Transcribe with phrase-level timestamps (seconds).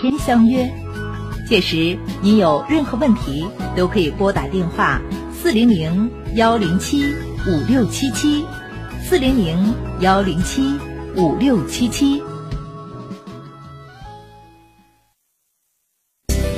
[0.00, 0.68] 天相约。
[1.46, 5.00] 届时您有任何问题都可以拨打电话
[5.32, 7.04] 四零零幺零七
[7.46, 8.44] 五六七七
[9.02, 10.78] 四零零幺零七
[11.16, 12.22] 五六七七。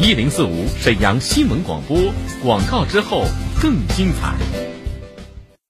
[0.00, 1.96] 一零四五沈阳新闻广播
[2.43, 3.24] 广告之后
[3.61, 4.71] 更精彩。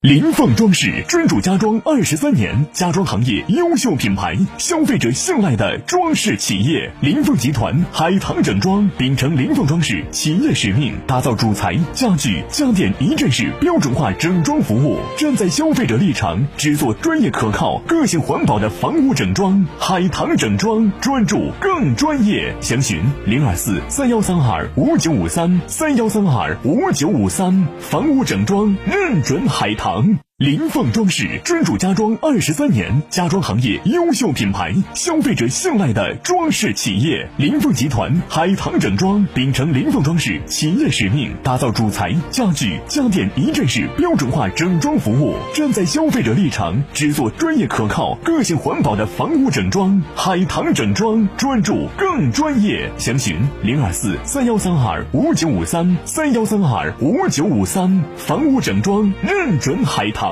[0.03, 6.93] 林凤装饰专注家装二十三年，家装行业优秀品牌，消费者信赖的装饰企业。
[7.01, 19.65] 林凤集团海棠整装秉承林凤装饰企业使命，打造主材、家具、家电一站式标准化整装服务，站在消费者立场，只做专业可靠、个性环保的房屋整装。
[19.79, 27.69] 海棠整装专注更专业，详询零二四三幺三二五九五三三幺三二五九五三。
[27.79, 29.92] 房屋整装认准海棠。
[29.93, 30.32] 场。
[30.43, 37.31] 林凤装饰专注家装二十三年，家装行业优秀品牌，消费者信赖的装饰企业。
[37.37, 50.03] 林凤集团海棠整装秉承林凤装饰企业使命，打造主材、家具、家电一站式标准化整装服务，站在消费者立场，只做专业可靠、个性环保的房屋整装。
[50.17, 58.03] 海棠整装专注更专业，详询零二四三幺三二五九五三三幺三二五九五三。
[58.17, 60.32] 房屋整装认准海棠。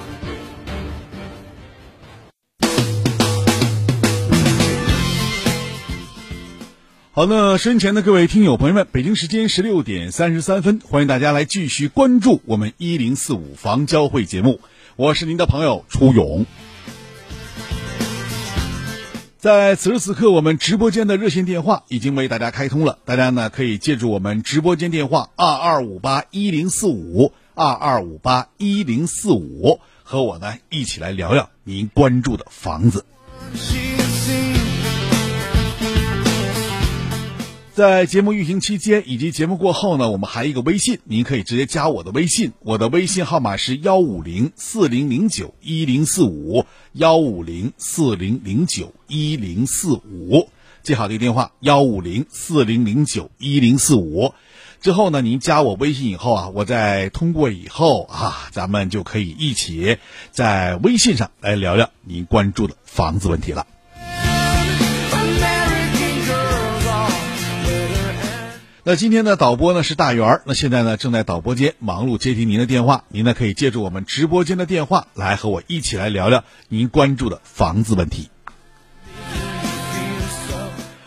[7.13, 14.61] 好，那身前的各位听友朋友们，北京时间十六点三十三分，欢迎大家来继续关注我们一零四五房交会节目，
[14.95, 16.45] 我是您的朋友初勇。
[19.37, 33.03] 在此时此刻，我们直播间的热线电话已经为大家开通了，大家呢可以借助我们直播间电话二二五八一零四五二二五八一零四五，和我呢一起来聊聊您关注的房子。
[37.73, 50.49] 在节目运行期间以及节目过后呢，我们还有一个微信，您可以直接加我的微信，我的微信号码是幺五零四零零九一零四五幺五零四零零九一零四五，
[50.83, 54.33] 记好这个电话幺五零四零零九一零四五。
[54.81, 59.97] 之后呢，您加我微信以后啊，我再通过以后啊，咱们就可以一起
[60.31, 63.65] 在微信上来聊聊您关注的房子问题了。
[68.83, 78.31] 那今天的导播呢是大圆儿，那现在呢正在导播间忙碌接听您的电话，您呢可以借助我们直播间的电话来和我一起来聊聊您关注的房子问题。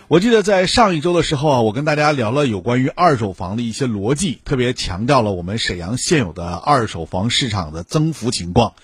[0.06, 8.74] 我记得在上一周的时候啊，我跟大家聊了有关于二手房的一些逻辑，特别强调了我们沈阳现有的二手房市场的增幅情况。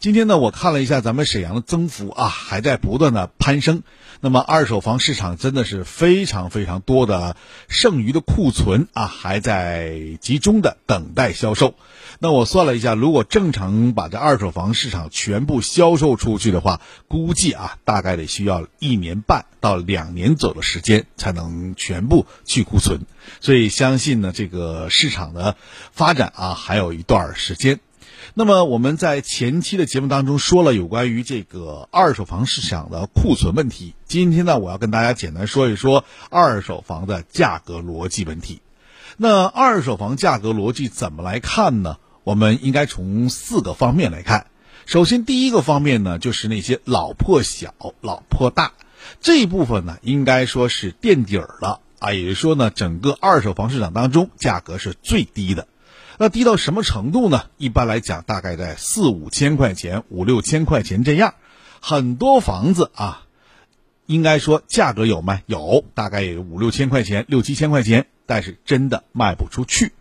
[0.00, 3.82] 今天呢，我看了一下咱们沈阳的增幅啊，还在不断的攀升。
[4.20, 7.36] 那么二手房市场真的是非常非常多的
[7.66, 11.74] 剩余的库存啊，还在集中的等待销售。
[12.20, 23.00] 那我算了一下，如果正常把这二手房市场全部销售出去的话，估计啊，大概得需要一年半到两年左右的时间才能全部去库存。
[23.40, 25.56] 所以相信呢，这个市场的
[25.90, 27.80] 发展啊，还有一段时间。
[28.38, 33.96] 那么我们在前期的节目当中说了有关于这个二手房市场的库存问题。
[34.06, 38.62] 今天呢，我要跟大家简单说一说二手房的价格逻辑问题。
[39.16, 41.96] 那二手房价格逻辑怎么来看呢？
[42.22, 44.46] 我们应该从四个方面来看。
[44.86, 48.74] 首先，第一个方面呢，就是那些老破小、老破大
[49.20, 52.12] 这一部分呢，应该说是垫底儿了啊。
[52.12, 55.66] 也就是说呢，整个二手房市场当中价格是最低的。
[56.20, 57.44] 那低到什么程度呢？
[57.58, 61.34] 一般来讲，大概在四五千块钱、五六千块钱这样。
[61.80, 63.22] 很多房子啊，
[64.06, 69.92] 应该说价格有卖有，大概也有五六千块钱、六七千块钱，但是真的卖不出去。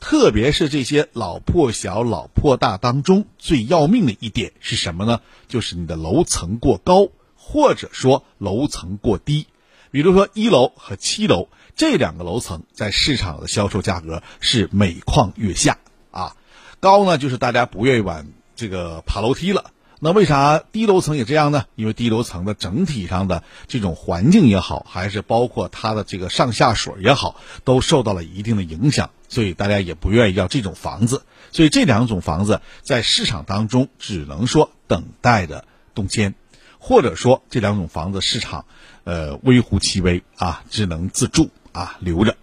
[0.00, 5.20] 特别是这些老破小、老破大当中，最要命的一点是什么呢？
[5.48, 9.46] 就是你的楼层过高，或者说楼层过低。
[9.90, 15.78] 比如说一楼和七楼这两个楼层，在市场的销售价格是每况愈下
[16.10, 16.34] 啊。
[16.80, 18.26] 高呢，就是大家不愿意往
[18.56, 19.70] 这个爬楼梯了。
[20.00, 21.66] 那为啥低楼层也这样呢？
[21.76, 31.22] 因为低楼层的整体上的这种环境也好，还是包括它的这个上下水也好，都受到了一定的影响，所以大家也不愿意要这种房子。
[31.52, 35.64] 所以这两种房子在市场当中只能说等待着
[35.94, 36.34] 动迁，
[36.80, 38.64] 或者说这两种房子市场，
[39.04, 42.36] 呃，微乎其微啊，只能自住啊，留着。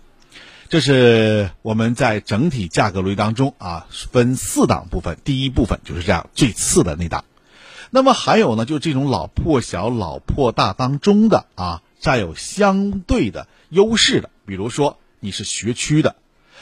[0.67, 7.23] 这是我们在整体价格逻辑当中啊，分四档部分，第一部分就是这样最次的那档。
[7.91, 16.15] 那么还有呢，就这种老破小、老破大当中的啊，占有相对的优势的，比如说你是学区的，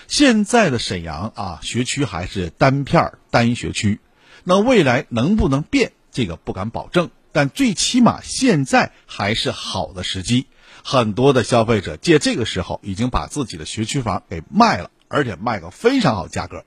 [0.07, 3.99] 现在的沈阳啊，学区还是单片单学区，
[4.43, 10.45] 那未来能不能变，这个不敢保证，但最起码现在还是好的时机，
[10.83, 16.65] 很多的消费者借这个时候已经把自己的学区房给卖了，而且卖个非常好价格。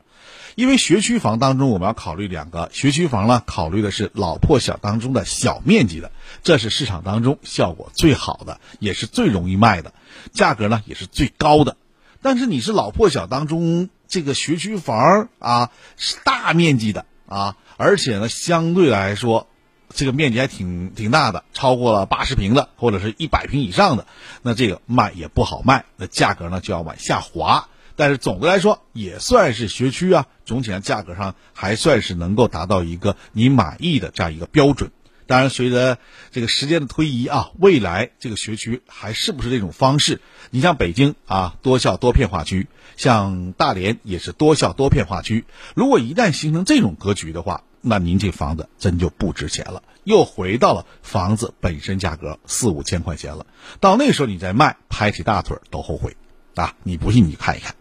[0.54, 6.10] 因为学区房当中，我们要考虑两个学区房呢，考虑的是老破小当中的小面积的，
[6.42, 9.92] 这是市场当中效果最好的，也是最容易卖的，
[10.32, 11.76] 价格呢也是最高的。
[12.22, 19.48] 但是你是老破小当中这个学区房啊，是大面积的啊，而且呢相对来说，
[19.96, 24.06] 这个面积还挺挺大的，超过了八十平的或者是一百平以上的，
[24.42, 27.68] 那这个卖也不好卖，那价格呢就要往下滑。
[27.96, 34.90] 但是总的来说也算是学区啊，总体上价格上还算是能够达到一个你满意的这样一个标准。
[35.26, 35.98] 当然，随着
[36.30, 40.20] 这个时间的推移啊，未来这个学区还是不是这种方式？
[40.50, 42.66] 你像北京啊，多校多片化区；
[42.96, 45.44] 像大连也是多校多片化区。
[45.74, 53.46] 如果一旦形成这种格局的话，那您这房子真就不值钱了，又回到了房子本身价格四五千块钱了。
[53.78, 56.16] 到那时候你再卖，拍起大腿都后悔
[56.56, 56.74] 啊！
[56.82, 57.76] 你不信你看一看。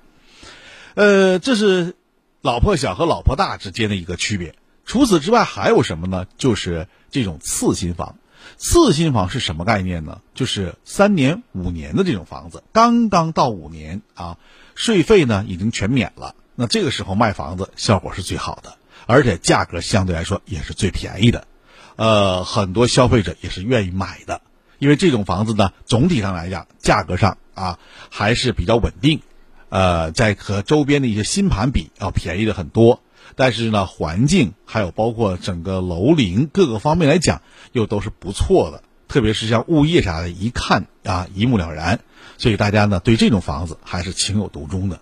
[0.93, 1.95] 呃，这是
[2.41, 4.53] 老破小和老破大之间的一个区别。
[4.85, 6.27] 除此之外，还有什么呢？
[6.37, 8.17] 就是这种次新房。
[8.57, 10.21] 次新房是什么概念呢？
[10.35, 14.37] 就是三年、五年的这种房子，刚刚到五年啊，
[14.75, 16.35] 税费呢已经全免了。
[16.53, 21.47] 那这个时候卖房子效果是最好的，而且价格相对来说也是最便宜的。
[21.95, 24.41] 呃，很多消费者也是愿意买的，
[24.79, 29.21] 因为这种房子呢，总体上来讲，价格上啊还是比较稳定。
[29.69, 33.01] 呃，在和周边的一些新盘比要便宜的很多，
[33.35, 37.41] 但是呢，环境还有包括整个楼龄各个方面来讲，
[37.71, 38.83] 又都是不错的。
[39.07, 41.99] 特别是像物业啥的，一看啊一目了然。
[42.37, 44.99] 所以大家呢对这种房子还是情有独钟的。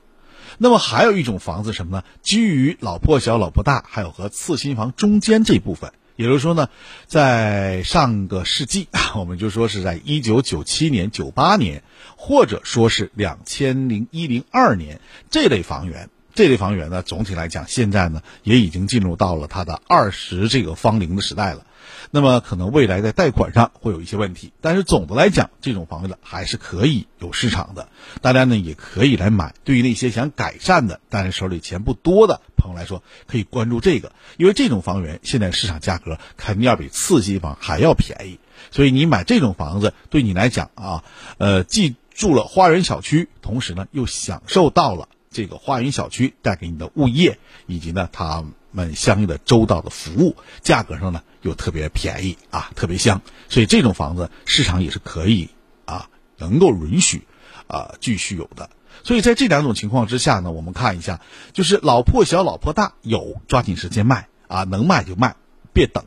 [0.57, 2.03] 那么还有一种房子什么呢？
[2.21, 5.93] 基于老破小、老破大，还有和次新房中间这部分。
[6.15, 6.69] 也就是说呢，
[7.07, 11.83] 在上个世纪， 我们就说是在一九九七年、九八年，
[12.17, 21.65] 或者说是两千零一零二年这类房源，这类房源呢，总体来讲，现在呢也已经进入到了它的二十这个芳龄的时代了。
[22.15, 27.89] 那么可能未来在贷款上会有一些问题，但是总的来讲，这种房子还是可以有市场的，
[28.21, 29.55] 大家呢也可以来买。
[29.63, 38.37] 对于那些想改善的，但是手里钱不多的朋友来说，可以关注这个，因为这种房源现在市场价格肯定要比次新房还要便宜，
[38.69, 41.03] 所以你买这种房子对你来讲啊，
[41.39, 55.49] 呃，既住了花园小区，同时呢又享受到了这个花园小区带给你的物业，以及呢它们相应的周到的服务，价格上呢又特别便宜啊，特别香，所以这种房子市场也是可以
[55.85, 57.25] 啊，能够允许
[57.67, 58.69] 啊继续有的。
[59.03, 61.21] 所以在这两种情况之下呢，我们看一下，
[61.53, 65.35] 就是老破小、老破大，有抓紧时间卖啊，能卖就卖，
[65.71, 66.05] 别等。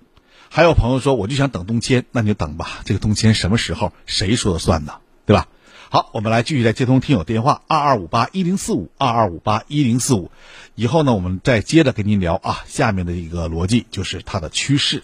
[0.49, 2.81] 还有朋友说，我就想等动迁，那你就等吧。
[2.85, 4.95] 这个动迁什么时候，谁说了算呢？
[5.27, 5.49] 对吧？
[5.91, 10.31] 好，我们来继续来接通听友电话，二二五八一零四五，二二五八一零四五。
[10.79, 15.03] 以后呢，我们再接着跟您聊啊，下面的一个逻辑就是它的趋势。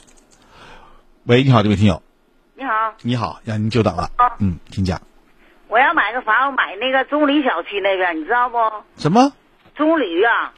[1.25, 2.03] 喂，你好，这位听友。
[2.55, 2.95] 你好。
[3.01, 4.11] 你好，让您久等了。
[4.39, 5.01] 嗯，请讲。
[5.69, 8.59] 我要买个房，买那个中里小区那边，你知道不？
[8.99, 9.33] 什么？
[9.75, 10.53] 中里啊，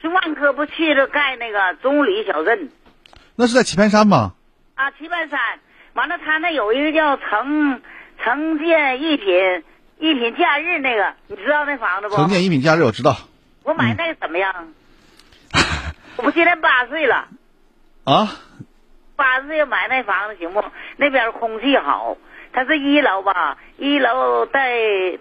[0.00, 2.70] 就万科不去了盖那个中里小镇。
[3.34, 4.34] 那是在棋盘山吗？
[4.76, 5.40] 啊，棋盘山，
[5.94, 7.82] 完了，他那有一个叫城
[8.22, 9.26] 城建一品
[9.98, 12.14] 一品假日那个，你知道那房子不？
[12.14, 13.16] 城建一品假日我知道。
[13.66, 14.68] 我买那个怎么样？
[16.16, 17.26] 我不今年八岁了。
[18.04, 18.30] 啊？
[19.16, 20.62] 八岁买那房子行不？
[20.96, 22.16] 那边空气好，
[22.52, 23.58] 它是一楼吧？
[23.76, 24.70] 一楼带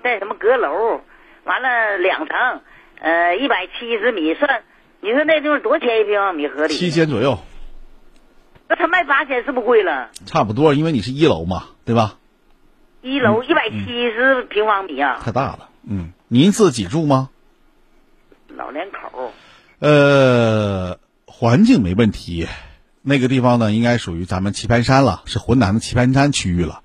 [0.03, 1.01] 带什么阁楼？
[1.43, 2.61] 完了两层，
[2.99, 4.61] 呃，一百七十米算，
[5.01, 6.75] 你说那地方多少钱一平方米合理？
[6.75, 7.39] 七千左右。
[8.67, 10.11] 那他卖八千是不贵了？
[10.27, 12.19] 差不多，因为你是一楼嘛，对吧？
[13.01, 15.19] 一楼一百七十平方米啊！
[15.23, 16.11] 太大了，嗯。
[16.27, 17.29] 您自己住吗？
[18.55, 19.31] 老两口。
[19.79, 22.47] 呃，环境没问题，
[23.01, 26.81] 那个地方呢，应该属于咱们棋盘山了，是浑南的棋盘山区域了。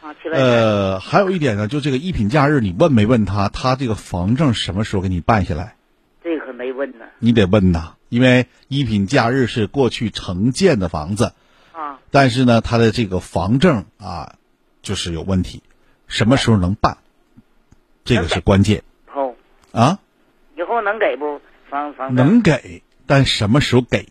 [0.00, 0.48] 啊，棋盘山。
[0.48, 5.76] 呃，还有一点呢，就这个一品假日，你问没问他，他这个房证什么时候给你办下来？
[6.24, 7.04] 这可没问呢。
[7.18, 7.94] 你得问呐。
[8.08, 11.32] 因为一品假日是过去承建的房子，
[11.70, 14.34] 啊，但是呢，他的这个房证啊，
[14.82, 15.62] 就是有问题，
[16.08, 16.98] 什么时候能办？
[18.04, 18.82] 这个是关键。
[19.14, 19.34] 哦
[19.70, 20.00] 啊，
[20.60, 21.40] 以后能给不
[21.70, 22.14] 房房？
[22.14, 24.08] 能给，但什么时候给？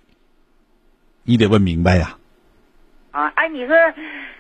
[1.24, 2.18] 你得问明白呀。
[3.12, 3.76] 啊，哎，你说，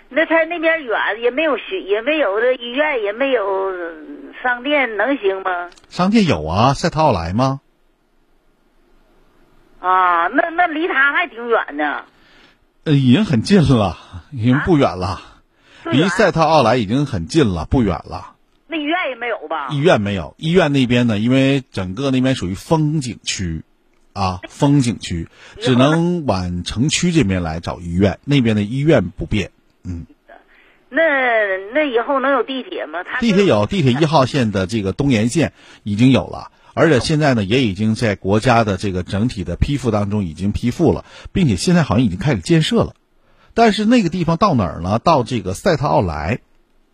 [0.09, 3.71] 那他那边远，也没有学，也没有这医院，也没有
[4.41, 5.69] 商店，能行吗？
[5.89, 7.61] 商店有啊，赛特奥莱吗？
[9.79, 12.05] 啊，那那离他还挺远呢。
[12.85, 13.97] 呃，已经很近了，
[14.31, 15.21] 已经不远了，
[15.85, 18.35] 离赛特奥莱已经很近了，不远了。
[18.71, 19.69] 那医院也没有吧？
[19.71, 23.63] 医院没有，医院那边呢，因为整个那边属于风景区，
[24.13, 25.27] 啊，风景区，
[25.59, 29.49] 只能往城区这边来找医院，那边的医院不便。
[29.83, 30.05] 嗯。
[30.91, 31.01] 那
[31.73, 32.99] 那以后能有地铁吗？
[33.19, 36.51] 地铁有，地铁一号线的这个东延线已经有了。
[36.75, 42.93] 而且现在呢，也已经在国家的这个整体的批复当中已经批复了，并且现在好像已经开始建设了。
[43.53, 44.99] 但是那个地方到哪儿呢？
[44.99, 46.39] 到这个赛特奥莱，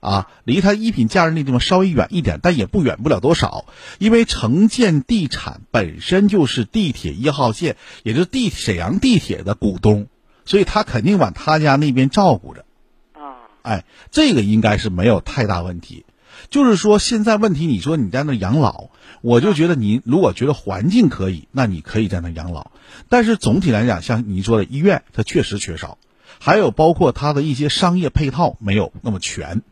[0.05, 3.65] 啊，离它一品假日那地方稍微远一点，但也不远不了多少。
[3.97, 10.07] 因为城建地产本身就是地铁一号线，也就是地沈阳地铁的股东，
[10.45, 12.65] 所以他肯定往他家那边照顾着。
[13.13, 16.05] 啊，哎，这个应该是没有太大问题。
[16.51, 18.89] 就是说，现在问题，你说你在那养老，
[19.21, 22.71] 我就觉得你如果觉得环境可以，那你可以在那养老。
[23.09, 25.97] 但是总体来讲，像你说的医院，它确实缺少，
[26.39, 29.63] 还有包括它的一些商业配套没有那么全。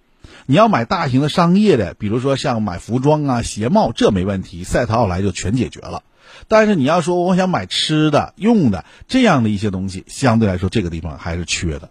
[0.46, 6.04] 你要买大型的商业的，比如说像买服装啊、鞋帽，这没问题，赛特奥莱就全解决了。
[6.48, 11.90] 但是你要说我想买吃的、用的这样的一些东西，相对来说这个地方还是缺的。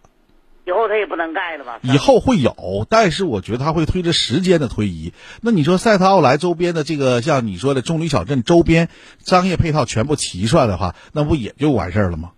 [0.65, 1.81] 以后他也不能盖了吧？
[1.83, 5.13] 以后会有，但是我觉得他会推着时间的推移。
[5.41, 8.89] 那你说赛特奥莱周边的这个，像你说的棕榈小镇周边
[9.25, 12.31] 商业配套全部齐出来的话，那不也就完事儿了吗？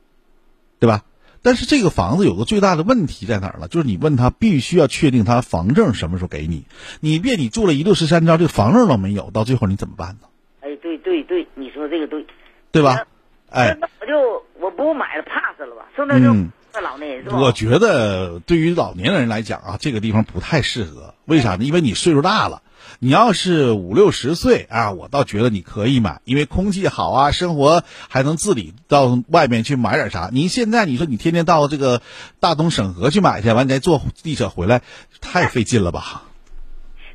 [0.79, 1.03] 对吧？
[1.45, 3.69] 但是这个房子有个最大的问题在哪儿了？
[3.69, 6.65] 就是你问他必须要确定他房证什么时候给你，
[7.01, 10.27] 你别你住了一六十三招，这个房证都没有，到最后你怎么办呢？
[10.63, 12.27] 哎，对对对，你说这个对，
[12.73, 13.07] 对吧？
[13.51, 15.87] 哎，那我就我不买了，pass 了吧？
[15.95, 16.35] 说那就。
[16.83, 21.15] 老年人我觉得对于老年人来讲啊，这个地方不太适合。
[21.25, 21.63] 为啥呢？
[21.63, 22.63] 因为你岁数大了。
[22.99, 30.31] 你要是五六十岁啊，我倒觉得你可以买，因为空气好啊，生活还能自理，到外面去买点啥。
[30.33, 32.01] 你现在你说你天天到这个
[32.41, 34.83] 大东省河去买去，完你再坐地铁回来，
[35.21, 36.23] 太费劲了吧？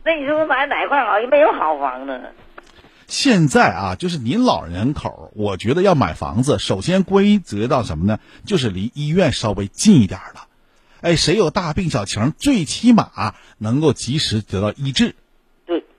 [0.03, 1.19] 那你说我买哪块好？
[1.19, 2.19] 也没有好房子。
[3.07, 8.19] 现在啊，就是您老人口，我觉得要买房子，首先归责到什么呢？
[8.45, 10.41] 就是离医院稍微近一点的。
[11.01, 15.15] 哎，谁有大病小情，最起码能够及时得到医治。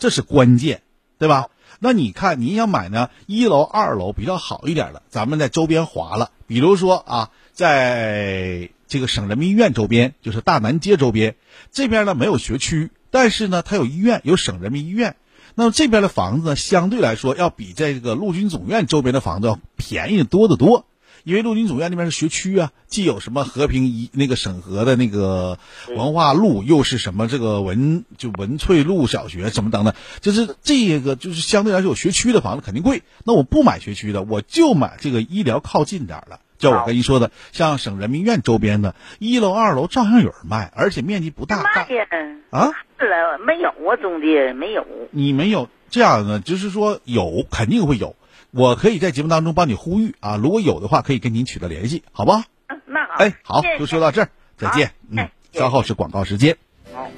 [0.01, 0.83] 这是关键，
[1.19, 1.47] 对吧？
[1.79, 11.37] 那你看，您想买呢，一楼、二楼比较好一点的，咱们在周边划了，比如说啊，在这个省人民医院周边，就是大南街周边
[11.71, 15.17] 这边呢没有学区，但是呢它有医院，有省人民医院。
[15.55, 20.87] 那么这边的房子呢，相对来说要比这个陆军总院周边的房子要便宜多得多。
[21.25, 25.59] 因为陆军总院那边是学区啊，既有什么和平一那个审核的那个
[25.89, 33.03] 文化路，又是什么这个文就文翠路小学什么等等，就是这个就是相对来说有学区的房子肯定贵。
[33.25, 36.41] 那我不买学区的，我就买这个医疗靠近点儿的。
[36.59, 41.63] 就我跟你说的，像省人民医院周边的一楼、二楼照样有人卖，而且面积不大。
[41.63, 42.07] 卖呀？
[42.51, 42.71] 啊？
[42.99, 44.87] 是了，没有啊，中介没有。
[45.11, 48.15] 你没有这样的，就是说有肯定会有。
[48.53, 52.33] 我可以在节目当中帮你呼吁啊，如果有的话，可以跟您取得联系，好不？
[52.87, 53.15] 那好。
[53.19, 54.93] 哎，好，就说到这儿，再见。
[55.09, 56.57] 嗯，稍后是广告时间。
[56.93, 57.09] 好。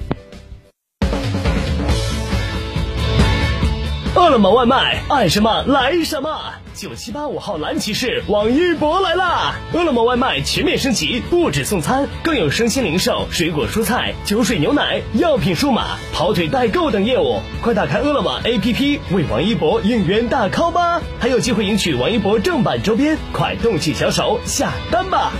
[4.15, 6.53] 饿了么外卖，爱什么来什么。
[6.75, 9.55] 九七八五号蓝骑士网一博来啦！
[9.73, 17.41] 饿了么外卖全面升级，不止送餐，更有生鲜零售、水果蔬菜、酒水牛奶、药品数码、跑腿代购等业务。
[17.61, 21.01] 快打开饿了么 APP 为王一博应援大 call 吧！
[21.19, 25.31] 还有机会赢取王一博正版周边，快动起小手下单吧！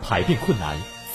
[0.00, 0.97] 排便困难。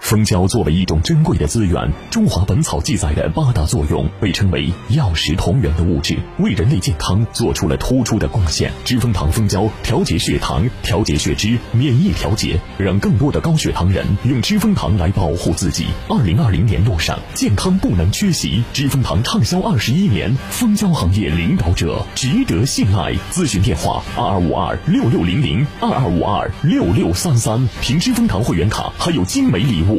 [0.00, 1.76] 蜂胶作为一种珍贵的资源，
[2.10, 8.72] 《中华本草》记载的八大作用被称为药食同源的物质，为人类健康做出了突出的贡献。
[8.84, 15.86] 知蜂糖蜂胶调节血糖、调节血脂、免疫调节，让更多的高血糖人用知蜂糖来保护自己。
[16.08, 18.64] 二零二零年路上，健康不能缺席。
[18.72, 23.14] 知蜂糖畅销二十一年，蜂胶行业领导者，值得信赖。
[23.30, 27.68] 咨询电话：二二五二六六零零二二五二六六三三。
[27.80, 29.89] 凭知蜂糖会员卡还有精美礼物。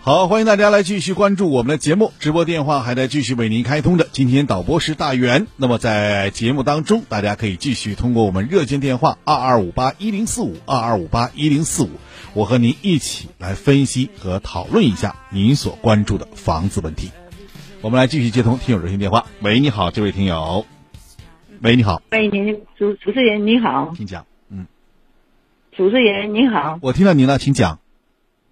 [0.00, 4.06] 好，欢迎大家来继续关注我们的节目，直播电话还在继续为您开通着。
[4.12, 11.90] 今天导播是大元，那么在节目当中，大家可以继续通过我们热线电话二二五八一零四五二二五八一零四五，
[12.34, 17.10] 我和您一起来分析和讨论一下您所关注的房子问题。
[17.80, 19.24] 我们来继续接通听友热线电话。
[19.40, 20.66] 喂，你好，这位听友。
[21.62, 22.02] 喂，你好。
[22.12, 24.26] 喂，您主主持人你好，请讲。
[25.74, 27.80] 嗯，主持人你好，我听到您了，请讲。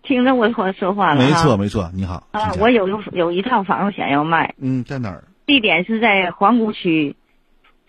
[0.02, 2.26] 听着我说说话了没错没错，你好。
[2.32, 4.54] 啊，我有有一套房子想要卖。
[4.58, 5.24] 嗯，在哪儿？
[5.46, 7.14] 地点是在皇姑区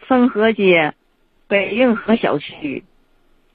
[0.08, 0.94] 丰河街
[1.48, 2.84] 北运河小区，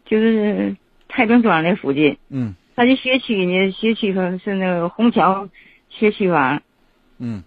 [0.06, 0.76] 就是
[1.08, 2.18] 太平庄那附近。
[2.28, 2.54] 嗯。
[2.74, 3.72] 它的学区呢？
[3.72, 5.48] 学区是是那个虹桥
[5.88, 6.62] 学区房。
[7.18, 7.44] 嗯。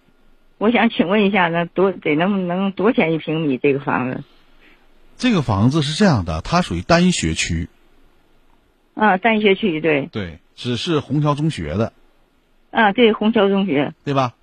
[0.57, 3.57] 我想请问一下，那多得能能多少钱一平米？
[3.57, 4.23] 这个房子？
[5.17, 7.67] 这个房子是这样的，它属于单学区。
[8.93, 10.07] 啊，单学区对。
[10.11, 10.39] 对。
[10.53, 11.91] 只是虹桥中学的，
[12.69, 14.35] 啊，对，虹桥中学，对吧？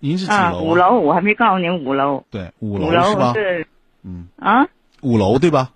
[0.00, 0.64] 您是几楼？
[0.64, 2.24] 五楼，我还没告诉您五楼。
[2.30, 3.32] 对，五楼是吧？
[3.32, 3.66] 是，
[4.02, 4.26] 嗯。
[4.36, 4.66] 啊。
[5.00, 5.72] 五楼对吧？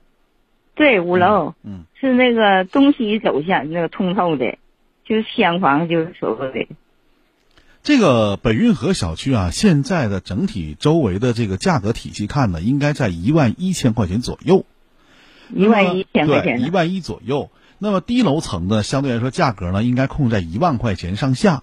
[0.75, 4.59] 对，五楼，嗯，是那个东西走向那个通透的，
[5.07, 6.69] 就是厢房，就是所谓的。
[7.83, 14.67] 这个北运河小区啊，现在的整体周围的这个价格体系看呢，应该在一万一千块钱左右。
[15.49, 17.51] 一万一千块钱对，一万一左右。
[17.79, 21.63] 那么低楼层呢，相对来说价格呢，应该控制在一万块钱上下。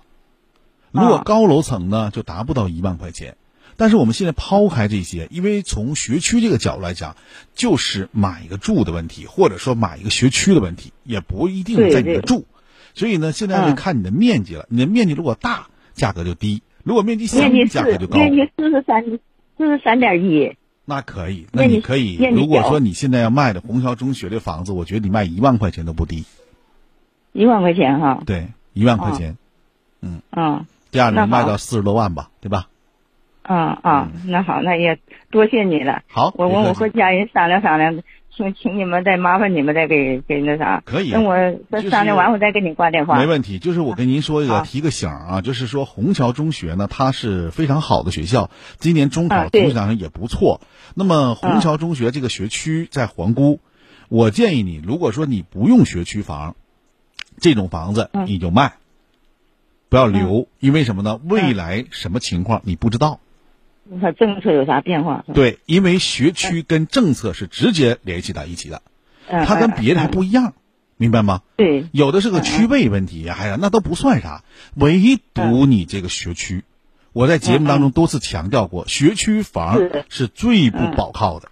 [0.91, 3.35] 如果高楼层呢，就达不到一万块钱。
[3.75, 7.15] 但是我们现在抛开这些，因为从学区这个角度来讲，
[7.55, 12.45] 就是买一个住的问题，或者说买一个学区的问题，也不一定在你的住。
[12.93, 14.67] 所以呢，现在就看你的面积了。
[14.69, 17.39] 你的面积如果大，价格就低；如果面积小，
[17.71, 18.19] 价格就高。
[18.19, 19.03] 面积四十三，
[19.57, 20.55] 四十三点一。
[20.85, 22.17] 那可以，那你可以。
[22.31, 26.25] 如果说你现在要卖的虹桥中学的房子，我觉得你卖一万块钱都不低。
[27.31, 28.21] 一万块钱哈？
[28.25, 29.37] 对，一万块钱。
[30.01, 30.21] 嗯。
[30.31, 30.65] 嗯。
[30.91, 32.67] 第二能卖到四十多万吧，对吧？
[33.41, 34.99] 啊啊，那好，那也
[35.31, 36.01] 多谢你了。
[36.07, 38.01] 好，我我我和家人商量商量，
[38.35, 40.81] 请 请你们再麻烦你们再给给那啥。
[40.85, 41.11] 可以。
[41.11, 41.35] 等我
[41.89, 43.17] 商量完，我再给你挂电话。
[43.17, 50.61] 没问题，就是我跟您说一个提个醒啊，就是说虹桥中学呢，它是非常好的学校，今年中考总体上也不错。
[50.95, 53.59] 那么虹桥中学这个学区在皇姑，
[54.09, 56.55] 我建议你，如果说你不用学区房，
[57.39, 58.73] 这种房子你就卖，
[59.89, 61.19] 不要留，因为什么呢？
[61.23, 63.19] 未来什么情况你不知道。
[64.01, 65.25] 它政策有啥变化？
[65.33, 68.81] 对，因为学区跟政策是直接联系到一起的，
[69.27, 70.53] 它跟别的还不一样，
[70.95, 71.41] 明白吗？
[71.57, 74.43] 对，有的是个区位问题，哎呀，那都不算啥，
[74.75, 76.63] 唯独你这个学区，
[77.11, 81.49] 我在节目当中多次强调过，学区房是最不保靠的。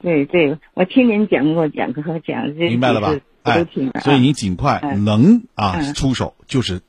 [0.00, 3.14] 对对，我听您讲过讲课和讲这，明白了吧？
[3.42, 3.66] 哎，
[4.02, 6.80] 所以你尽快能啊出手就是。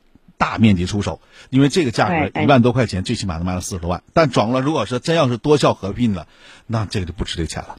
[0.43, 4.03] 大面积出手，因为这个价格一万多块钱，最起码能卖到四十多万。
[4.11, 6.27] 但转过来，如果说真要是多校合并了，
[6.67, 7.77] 那这个就不值这钱了。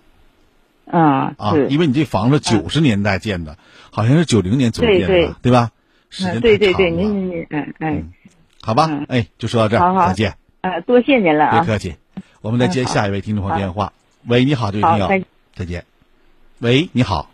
[0.90, 1.52] 啊啊！
[1.68, 3.58] 因为你这房子九十年代建的，
[3.90, 5.72] 好像是九零年左右建的，对吧？
[6.08, 8.12] 时间对对对，您您您，嗯嗯，
[8.62, 10.38] 好吧，哎，就说到这儿，再见。
[10.62, 11.96] 呃，多谢您了别客气。
[12.40, 13.92] 我们再接下一位听众朋友电话。
[14.26, 15.08] 喂，你好，这位朋友，
[15.54, 15.84] 再见。
[16.60, 17.28] 喂，你好。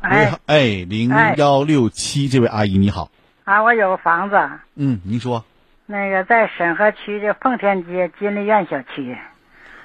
[0.00, 3.10] 哎哎，零幺六七，这位阿姨你好。
[3.44, 4.36] 啊，我有个房子。
[4.74, 5.44] 嗯，您说。
[5.86, 9.18] 那个在沈河区的奉天街金利苑小区。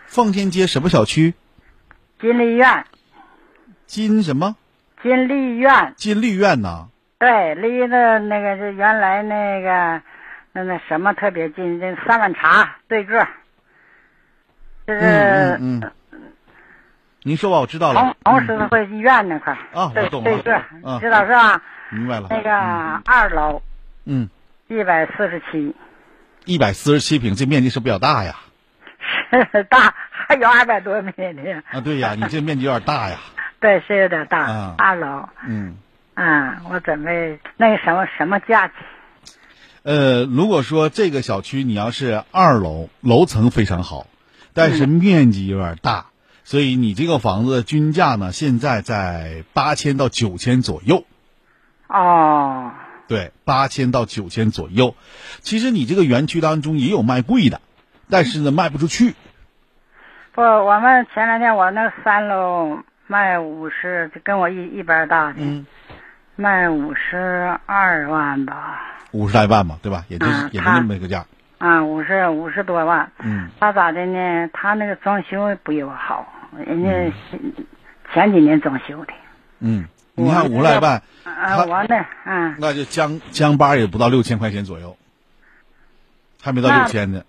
[0.06, 1.34] 奉天街什么小区？
[2.22, 2.86] 金利苑。
[3.86, 4.56] 金什么？
[5.04, 5.94] 金利苑。
[5.98, 6.88] 金利苑呐。
[7.20, 10.02] 对，离的那个是原来那个
[10.54, 13.28] 那那什么特别近，这三碗茶对个。
[14.88, 15.92] 就是嗯嗯。
[17.24, 18.00] 您说吧，我知道了。
[18.02, 20.32] 红红十字会医院那块啊，我懂了。
[20.32, 21.62] 对个，知道是吧？
[21.90, 22.28] 明白了。
[22.30, 22.52] 那个
[23.06, 23.62] 二楼，
[24.06, 24.30] 嗯，
[24.68, 25.76] 一百四十七，
[26.46, 28.36] 一百四十七平，这面积是比较大呀。
[29.52, 31.62] 是 大，还有二百多米呢。
[31.72, 33.18] 啊，对呀，你这面积有点大呀。
[33.60, 34.76] 对，是有点大。
[34.78, 35.28] 二楼。
[35.46, 35.78] 嗯。
[36.14, 38.76] 啊，我准备那个什么什么价钱？
[39.84, 44.08] 呃，如果说这个小区你要是二楼，楼层非常好，
[44.54, 46.08] 但是面积有点大，
[46.50, 51.04] 所以你这个房子的均价呢，现在在八千到九千左右。
[51.88, 52.72] 哦，
[53.08, 54.96] 对，八千到九千左右。
[55.42, 57.62] 其实你这个园区当中也有卖贵的，
[58.10, 59.14] 但是呢卖不出去。
[60.34, 65.68] 不，我们前两天我那三楼卖五十，跟我一一般大的，嗯，
[66.36, 68.96] 卖五十二万吧。
[69.12, 70.04] 五十来万嘛，对吧？
[70.08, 71.28] 也就是也就那么一个价。
[71.60, 73.12] 啊，五十五十多万。
[73.20, 73.50] 嗯。
[73.60, 74.50] 他咋的呢？
[74.52, 76.26] 他那个装修不友好，
[76.58, 77.14] 人家
[78.14, 79.14] 前几年装修的。
[79.60, 79.88] 嗯。
[80.16, 84.98] 你看五十来万，啊，我呢，嗯，那就将将八也不到六千块钱左右，
[86.42, 87.24] 还没到六千呢。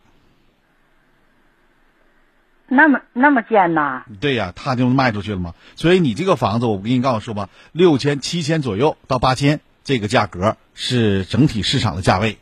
[2.67, 4.03] 那么那么贱呐？
[4.21, 5.55] 对呀，他就卖出去了嘛。
[5.77, 12.39] 所以你这个房子，我不跟你告诉说吧，六千、七千左右到八千，这个价格是整体市场的价位。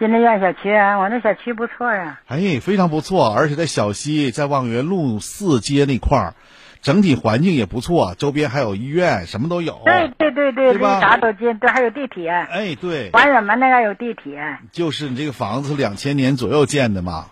[0.00, 2.18] 金利苑小区，我那小区不错呀。
[2.26, 6.34] 哎，非常不错，而且在小西，在望园路四街那块儿。
[6.80, 9.82] 整体环境也不错，周边还有医院，什么都有。
[9.84, 10.80] 对对对对，离？
[10.80, 12.30] 啥都近，对，还有地铁。
[12.30, 13.10] 哎，对。
[13.12, 14.56] 完人们那个有地铁。
[14.72, 17.26] 就是你这个房子两千年左右建的嘛，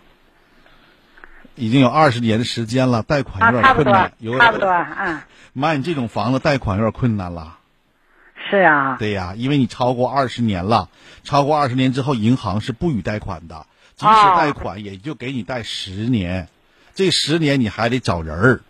[1.55, 5.21] 已经有二十年的时间了，贷款有点困难，有差不多，嗯。
[5.55, 7.58] 买你这种房子贷款有点困难了。
[8.51, 8.97] 是啊。
[8.99, 10.89] 对呀，因为你超过二十年了，
[11.25, 16.49] 超过二十年之后，银行是不予贷款的，即使贷款也就给你贷十年，
[16.95, 18.61] 这十年你还得找人儿。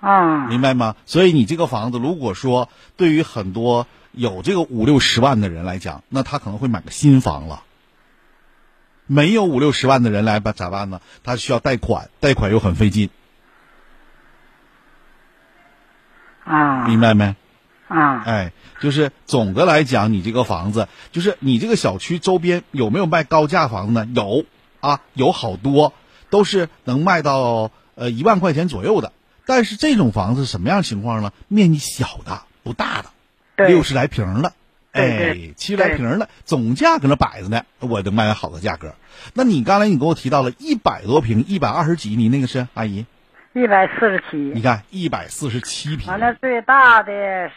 [0.00, 0.96] 啊，明白吗？
[1.04, 7.62] 所以你这个房子，如果说对于很多有这个五六十万的人来讲，那他可能会买个新房了。
[9.06, 11.00] 没有五六十万的人来办，咋办呢？
[11.24, 13.10] 他需要贷款，贷款又很费劲。
[16.44, 17.36] 啊明白没？
[17.90, 24.08] 啊哎，就是总的来讲，你这个房子，就是你这个小区周边有没有卖高价房子呢？
[24.14, 24.44] 有
[24.78, 25.92] 啊，有好多
[26.30, 29.12] 都是能卖到呃一万块钱左右的。
[29.44, 31.32] 但是这种房子什么样情况呢？
[31.48, 34.52] 面积小的，不大的，六十来平的，
[34.92, 38.94] 哎，七十来平的，总价搁那摆着呢，我能卖个好的价格。
[39.34, 43.06] 那你刚才你给我提到了一百多平，一百二十几，你那个是阿姨？
[43.52, 44.36] 一百四十七。
[44.54, 47.12] 你看一百四十七平，完了，最大的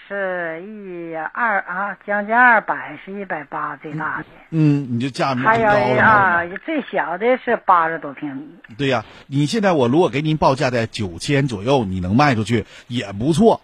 [0.07, 4.25] 是一二啊，将近二百，是一百八最大的。
[4.49, 5.69] 嗯，你就价面还有。
[5.99, 8.47] 啊，最小的是八十多平米。
[8.75, 13.61] 对呀、你现在我如果给您报价在九千左右，你能卖出去也不错，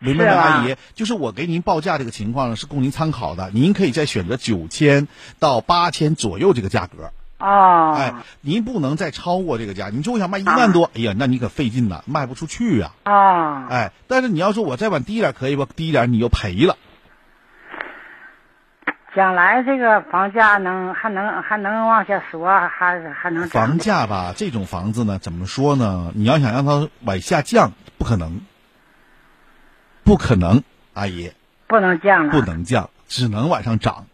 [0.00, 0.76] 明白没，是吧阿姨？
[0.94, 5.06] 就是我给您报价这个情况呢，是供您参考的，您可以再选择九千
[5.38, 7.12] 到八千左右这个价格。
[7.38, 9.90] 哦，哎，您不能再超过这个价。
[9.92, 15.66] 你说我想卖一万多，哎呀，那你可费劲了，卖不出去呀、啊，哎，但是你要说我再往低一点可以吧？
[15.76, 16.76] 低一点你就赔了。
[19.16, 26.12] 将来这个房价能还能还能往下说，还还能房价吧，这种房子呢，怎么说呢？
[26.14, 28.40] 你要想让它往下降，不可能，
[30.04, 30.62] 不可能，
[30.94, 31.32] 阿姨。
[31.68, 32.32] 不能降了。
[32.32, 34.06] 不能降，只能往上涨。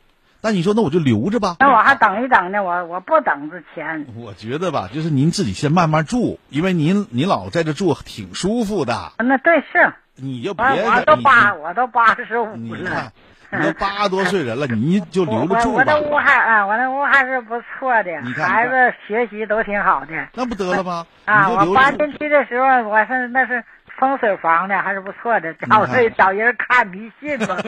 [0.44, 1.56] 那你说，那我就留着吧。
[1.58, 4.04] 那我还等一等呢，我我不等这钱。
[4.14, 13.10] 我觉得吧，就是您自己先慢慢住，因为您您老在这住挺舒服的，那对是，你就别我我都八，我都八十五了。，
[13.52, 15.98] 你都八十多岁人了，你就留着住吧我我那。
[16.00, 18.10] 屋还啊，我那屋还是不错的
[18.44, 20.28] 孩子学习都挺好的。
[20.34, 21.06] 那不得了吗？
[21.24, 21.74] 啊，我留着住。
[21.74, 23.64] 搬进去的时候，我是那是
[23.98, 27.56] 风水房的，还是不错的，找找人看迷信嘛。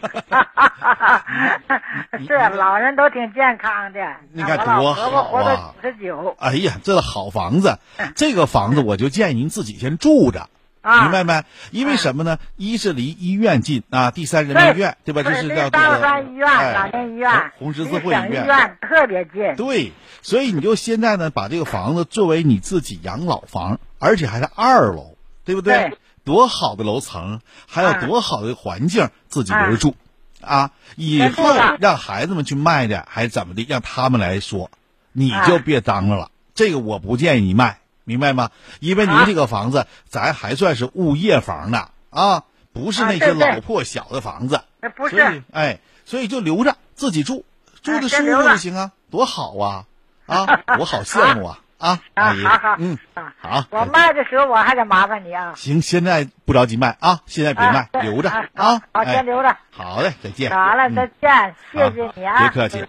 [2.26, 4.00] 是老人都挺健康的。
[4.32, 6.36] 你看多好啊九十九。
[6.38, 7.78] 哎呀，这好房子，
[8.14, 10.48] 这个房子我就建议您自己先住着。
[10.82, 11.42] 啊明白没？
[11.72, 12.38] 因为什么呢？
[12.54, 15.24] 一是离医院近啊，第三人民医院对吧？
[15.24, 19.56] 这是叫这大个山医院、哎老年医院、红十字会省医院特别近。
[19.56, 19.90] 对，
[20.22, 25.98] 所以你就现在呢，把这个房子作为你自己养老房，而且还是二楼，对不对？
[26.26, 29.94] 对多好的楼层，还有多好的环境，自己留着住，
[30.40, 34.70] 啊，以后让孩子们去卖的，还是怎么的，让他们来说，
[35.12, 36.32] 你就别当着了。
[36.54, 38.50] 这个我不建议你卖，明白吗？
[38.80, 44.62] 因为您这个房子，咱还算是物业房呢，啊，不是那些老破小的房子。
[44.96, 47.44] 不所以是，哎，所以就留着自己住，
[47.82, 49.84] 住的舒服就行啊，多好啊！
[50.26, 50.44] 啊，
[50.80, 51.60] 我好羡慕啊！
[51.78, 55.52] 啊，啊好好，嗯，啊好，我卖的时候我还得麻烦你啊。
[55.56, 58.82] 行，现在不着急卖啊，现在别卖，留着啊啊。
[58.92, 59.56] 好，哎先留着。
[59.70, 60.50] 好嘞，再见。
[60.50, 62.38] 好了，嗯再见，谢谢你啊。
[62.38, 62.84] 别客气。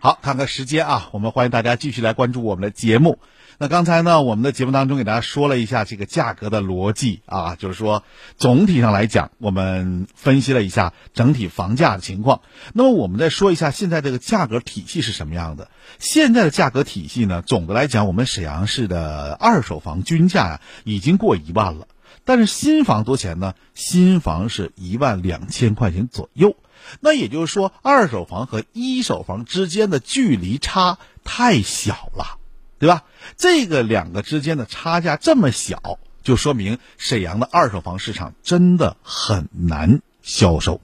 [0.00, 3.18] 好，看看时间啊，我们欢迎大家继续来关注我们的节目。
[3.58, 8.02] 那刚才呢，我们的节目当中给大家说了一下这个价格的逻辑啊，就是说
[8.36, 12.40] 总体上来讲，我们分析了一下整体房价的情况。
[12.72, 15.68] 那么我们再说一下现在这个价格体系是什么样的？
[15.98, 21.88] 现在的价格体系呢，总的来讲，我们沈阳市的二手房均价呀、已经过一万了。
[22.24, 23.54] 但是新房多钱呢？
[23.74, 26.56] 新房是一万两千块钱左右。
[27.00, 32.38] 那也就是说，二手房和一手房之间的距离差太小了，
[32.78, 33.04] 对吧？
[33.36, 40.80] 这个两个之间的差价这么小，就说明沈阳的二手房市场真的很难销售。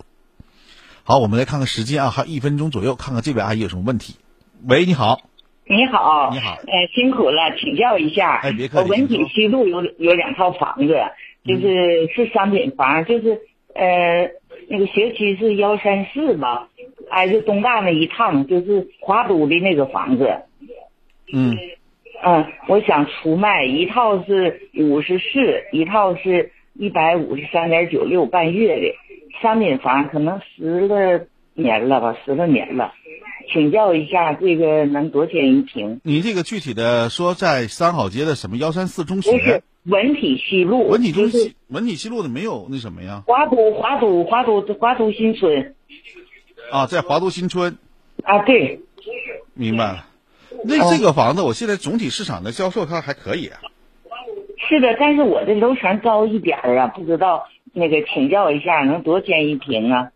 [1.04, 4.16] 好，我们来看看时间啊，还有一分钟左右，看看这位阿姨有什么问题。
[4.62, 5.22] 喂，你好，
[5.70, 6.56] 你好，你好。
[6.66, 10.98] 呃，辛苦了，请教一下，哎别客气我文体西路有有两套房子，
[11.44, 13.38] 就是、是商品房，就是
[13.74, 14.30] 呃
[14.68, 16.68] 那个学区是幺三四吧，
[17.10, 20.40] 挨着东大那一趟，就是华都的那个房子，
[21.34, 21.54] 嗯，
[22.24, 28.94] 嗯、我想出卖，一套是五十四，一套是一百五十三点九六半月的。
[29.42, 31.20] 商品房，可能十来
[31.54, 32.92] 年了吧，十来年了，
[33.52, 36.00] 请教一下这个能多少钱一平？
[36.04, 43.22] 你这个具体的说在三好街的什么幺三四中学不是学，文体西路，文体中就是文体西路的没有那什么呀？
[43.26, 45.74] 华都华都华都华都新村
[46.70, 47.78] 啊，在华都新村。
[48.24, 48.80] 啊，对，
[49.54, 50.06] 明白了。
[50.64, 53.60] 那这个房子，我现在总体市场的销售它还可以啊。
[54.68, 60.10] 是的，但是我这楼层高一点儿啊，不知道那个请教一下，能多少钱一平啊？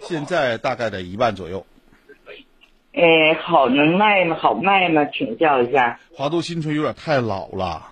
[0.00, 1.66] 现在大概在一万左右。
[2.96, 4.34] 呃，好能卖吗？
[4.40, 5.04] 好卖吗？
[5.12, 6.00] 请教一下。
[6.14, 7.82] 华都新村有点太老了，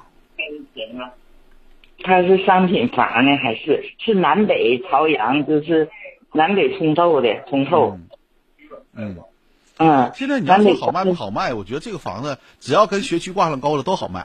[2.03, 5.91] 它是商品房呢，还是是南北朝阳，就是
[6.33, 7.99] 南北通透的通透？
[8.97, 9.19] 嗯。
[9.77, 14.25] 嗯，现在你要南北说好卖不好卖，我觉得这个房子只要跟学区挂上钩了都好卖。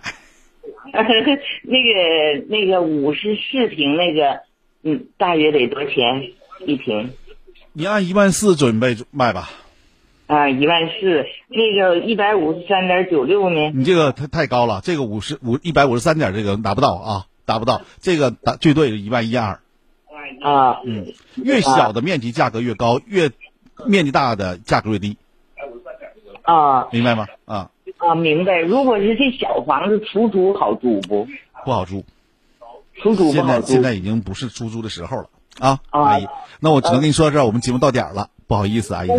[0.94, 4.42] 那个那个五十四平那个
[4.84, 6.32] 嗯，大约得多少钱
[6.66, 7.12] 一平？
[7.74, 9.50] 你按一万四准备卖吧。
[10.30, 13.72] 啊，一万四，那个一百五十三点九六呢？
[13.74, 19.60] 你这个太太高了，这个五十五一百五十三点这个达不到啊，达不到，这个达最多也就一万一二。
[20.44, 23.32] 啊，嗯，越小的面积价格越高，越
[23.88, 25.18] 面积大的价格越低。
[26.44, 27.26] 啊，明白吗？
[27.46, 28.60] 啊啊，明白。
[28.60, 31.28] 如果是这小房子出租好租不？
[31.66, 32.06] 不好租，
[33.02, 33.62] 出租不现在。
[33.62, 36.28] 现在已经不是出租的时候了啊，啊阿姨，
[36.60, 39.10] 那我只能跟你说到这儿，我们节目到点儿了，不好意思，阿姨。